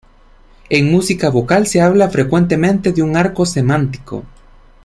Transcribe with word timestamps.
En 0.71 0.91
música 0.91 1.29
vocal 1.29 1.67
se 1.67 1.79
habla 1.79 2.09
frecuentemente 2.09 2.91
de 2.91 3.03
un 3.03 3.15
arco 3.15 3.45
semántico. 3.45 4.23